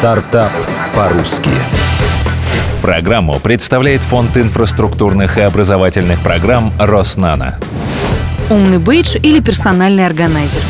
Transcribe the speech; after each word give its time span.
Стартап 0.00 0.50
по-русски. 0.96 1.50
Программу 2.80 3.38
представляет 3.38 4.00
Фонд 4.00 4.34
инфраструктурных 4.38 5.36
и 5.36 5.42
образовательных 5.42 6.20
программ 6.20 6.72
«Роснано». 6.78 7.58
Умный 8.48 8.78
бейдж 8.78 9.16
или 9.22 9.40
персональный 9.40 10.06
органайзер. 10.06 10.62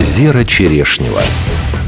Зера 0.00 0.46
Черешнева. 0.46 1.20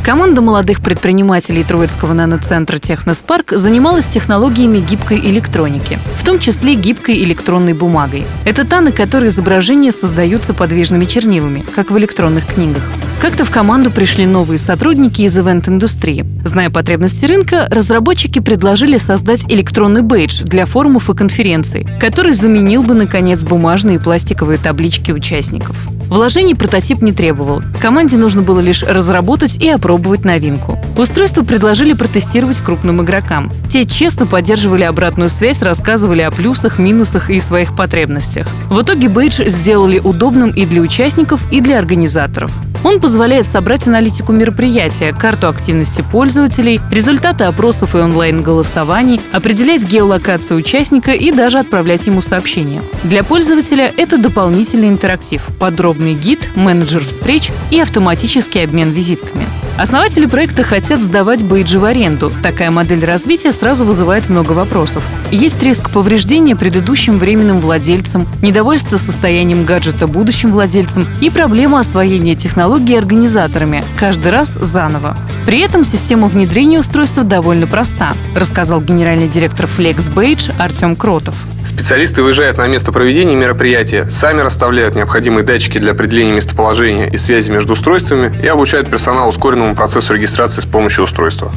Команда 0.04 0.42
молодых 0.42 0.82
предпринимателей 0.82 1.64
Троицкого 1.64 2.12
наноцентра 2.12 2.78
«Техноспарк» 2.78 3.52
занималась 3.52 4.04
технологиями 4.04 4.76
гибкой 4.76 5.18
электроники, 5.18 5.98
в 6.18 6.26
том 6.26 6.38
числе 6.38 6.74
гибкой 6.74 7.22
электронной 7.24 7.72
бумагой. 7.72 8.26
Это 8.44 8.66
та, 8.66 8.82
на 8.82 8.92
которой 8.92 9.30
изображения 9.30 9.92
создаются 9.92 10.52
подвижными 10.52 11.06
чернилами, 11.06 11.64
как 11.74 11.90
в 11.90 11.96
электронных 11.96 12.46
книгах. 12.46 12.82
Как-то 13.22 13.44
в 13.44 13.52
команду 13.52 13.92
пришли 13.92 14.26
новые 14.26 14.58
сотрудники 14.58 15.22
из 15.22 15.38
ивент-индустрии. 15.38 16.26
Зная 16.44 16.70
потребности 16.70 17.24
рынка, 17.24 17.68
разработчики 17.70 18.40
предложили 18.40 18.96
создать 18.96 19.44
электронный 19.48 20.02
бейдж 20.02 20.42
для 20.42 20.66
форумов 20.66 21.08
и 21.08 21.14
конференций, 21.14 21.86
который 22.00 22.32
заменил 22.32 22.82
бы, 22.82 22.94
наконец, 22.94 23.44
бумажные 23.44 23.98
и 23.98 24.00
пластиковые 24.00 24.58
таблички 24.58 25.12
участников. 25.12 25.76
Вложений 26.08 26.56
прототип 26.56 27.00
не 27.00 27.12
требовал. 27.12 27.62
Команде 27.80 28.16
нужно 28.16 28.42
было 28.42 28.58
лишь 28.58 28.82
разработать 28.82 29.56
и 29.56 29.68
опробовать 29.68 30.24
новинку. 30.24 30.76
Устройство 30.98 31.44
предложили 31.44 31.92
протестировать 31.92 32.58
крупным 32.58 33.02
игрокам. 33.02 33.52
Те 33.70 33.84
честно 33.84 34.26
поддерживали 34.26 34.82
обратную 34.82 35.30
связь, 35.30 35.62
рассказывали 35.62 36.22
о 36.22 36.32
плюсах, 36.32 36.80
минусах 36.80 37.30
и 37.30 37.38
своих 37.38 37.76
потребностях. 37.76 38.48
В 38.68 38.82
итоге 38.82 39.08
бейдж 39.08 39.40
сделали 39.46 40.00
удобным 40.00 40.50
и 40.50 40.66
для 40.66 40.82
участников, 40.82 41.40
и 41.52 41.60
для 41.60 41.78
организаторов. 41.78 42.50
Он 42.84 43.00
позволяет 43.00 43.46
собрать 43.46 43.86
аналитику 43.86 44.32
мероприятия, 44.32 45.12
карту 45.12 45.48
активности 45.48 46.02
пользователей, 46.10 46.80
результаты 46.90 47.44
опросов 47.44 47.94
и 47.94 47.98
онлайн-голосований, 47.98 49.20
определять 49.32 49.84
геолокацию 49.84 50.58
участника 50.58 51.12
и 51.12 51.30
даже 51.30 51.58
отправлять 51.58 52.06
ему 52.06 52.20
сообщения. 52.20 52.82
Для 53.04 53.22
пользователя 53.22 53.92
это 53.96 54.18
дополнительный 54.18 54.88
интерактив, 54.88 55.46
подробный 55.60 56.14
гид, 56.14 56.40
менеджер 56.56 57.04
встреч 57.04 57.50
и 57.70 57.80
автоматический 57.80 58.60
обмен 58.60 58.90
визитками. 58.90 59.44
Основатели 59.78 60.26
проекта 60.26 60.62
хотят 60.62 61.00
сдавать 61.00 61.42
бейджи 61.42 61.78
в 61.78 61.84
аренду. 61.84 62.30
Такая 62.42 62.70
модель 62.70 63.04
развития 63.04 63.52
сразу 63.52 63.84
вызывает 63.84 64.28
много 64.28 64.52
вопросов. 64.52 65.02
Есть 65.30 65.62
риск 65.62 65.90
повреждения 65.90 66.54
предыдущим 66.54 67.18
временным 67.18 67.60
владельцам, 67.60 68.26
недовольство 68.42 68.98
состоянием 68.98 69.64
гаджета 69.64 70.06
будущим 70.06 70.52
владельцам 70.52 71.06
и 71.20 71.30
проблема 71.30 71.80
освоения 71.80 72.34
технологий 72.34 72.96
организаторами, 72.96 73.84
каждый 73.98 74.30
раз 74.30 74.50
заново. 74.50 75.16
При 75.46 75.60
этом 75.60 75.84
система 75.84 76.28
внедрения 76.28 76.78
устройства 76.78 77.24
довольно 77.24 77.66
проста, 77.66 78.12
рассказал 78.36 78.80
генеральный 78.80 79.28
директор 79.28 79.66
Flex 79.66 80.12
Beige 80.12 80.54
Артем 80.58 80.96
Кротов. 80.96 81.34
Специалисты 81.66 82.22
выезжают 82.22 82.58
на 82.58 82.66
место 82.66 82.92
проведения 82.92 83.36
мероприятия, 83.36 84.08
сами 84.10 84.40
расставляют 84.40 84.94
необходимые 84.94 85.44
датчики 85.44 85.78
для 85.78 85.92
определения 85.92 86.32
местоположения 86.32 87.08
и 87.08 87.18
связи 87.18 87.50
между 87.50 87.74
устройствами 87.74 88.40
и 88.42 88.46
обучают 88.46 88.90
персонал 88.90 89.28
ускоренному 89.28 89.74
процессу 89.74 90.14
регистрации 90.14 90.60
с 90.60 90.66
помощью 90.66 91.04
устройства. 91.04 91.52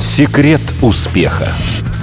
Секрет 0.00 0.60
успеха. 0.82 1.48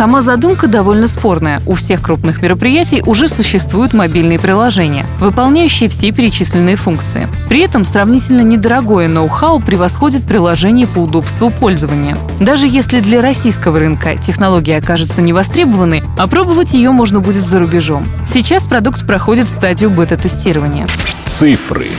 Сама 0.01 0.21
задумка 0.21 0.65
довольно 0.65 1.05
спорная. 1.05 1.61
У 1.67 1.75
всех 1.75 2.01
крупных 2.01 2.41
мероприятий 2.41 3.03
уже 3.05 3.27
существуют 3.27 3.93
мобильные 3.93 4.39
приложения, 4.39 5.05
выполняющие 5.19 5.89
все 5.89 6.11
перечисленные 6.11 6.75
функции. 6.75 7.27
При 7.47 7.59
этом 7.59 7.85
сравнительно 7.85 8.41
недорогое 8.41 9.07
ноу-хау 9.07 9.59
превосходит 9.59 10.23
приложение 10.23 10.87
по 10.87 10.97
удобству 10.97 11.51
пользования. 11.51 12.17
Даже 12.39 12.65
если 12.65 12.99
для 12.99 13.21
российского 13.21 13.77
рынка 13.77 14.15
технология 14.15 14.77
окажется 14.77 15.21
невостребованной, 15.21 16.01
опробовать 16.17 16.73
ее 16.73 16.89
можно 16.89 17.19
будет 17.19 17.45
за 17.45 17.59
рубежом. 17.59 18.03
Сейчас 18.27 18.63
продукт 18.63 19.05
проходит 19.05 19.47
стадию 19.47 19.91
бета-тестирования. 19.91 20.87
Цифры. 21.25 21.89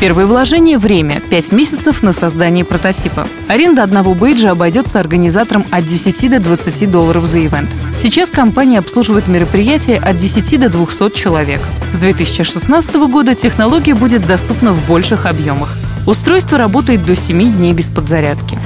Первое 0.00 0.26
вложение– 0.26 0.76
время– 0.78 1.20
5 1.30 1.52
месяцев 1.52 2.02
на 2.02 2.12
создание 2.12 2.64
прототипа. 2.64 3.26
Аренда 3.48 3.82
одного 3.82 4.14
бейджа 4.14 4.50
обойдется 4.50 5.00
организаторам 5.00 5.64
от 5.70 5.86
10 5.86 6.30
до 6.30 6.40
20 6.40 6.90
долларов 6.90 7.24
за 7.24 7.44
ивент. 7.46 7.70
Сейчас 7.98 8.30
компания 8.30 8.78
обслуживает 8.80 9.28
мероприятия 9.28 9.96
от 9.96 10.18
10 10.18 10.60
до 10.60 10.68
200 10.68 11.16
человек. 11.16 11.60
С 11.92 11.98
2016 11.98 12.94
года 12.94 13.34
технология 13.34 13.94
будет 13.94 14.26
доступна 14.26 14.72
в 14.72 14.86
больших 14.86 15.26
объемах. 15.26 15.74
Устройство 16.06 16.58
работает 16.58 17.06
до 17.06 17.16
7 17.16 17.56
дней 17.56 17.72
без 17.72 17.88
подзарядки. 17.88 18.58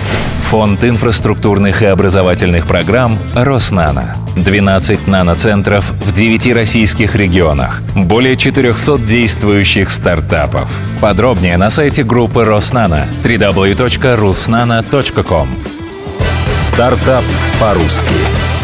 Фонд 0.42 0.82
инфраструктурных 0.82 1.82
и 1.82 1.86
образовательных 1.86 2.66
программ 2.66 3.18
«Роснано». 3.34 4.16
12 4.36 5.06
наноцентров 5.06 5.90
в 5.90 6.12
9 6.12 6.52
российских 6.52 7.14
регионах. 7.14 7.80
Более 7.94 8.36
400 8.36 8.98
действующих 8.98 9.88
стартапов. 9.90 10.70
Подробнее 11.00 11.56
на 11.56 11.70
сайте 11.70 12.04
группы 12.04 12.44
«Роснано» 12.44 13.06
www.rusnano.com 13.22 15.48
Стартап 16.60 17.24
по-русски. 17.60 18.57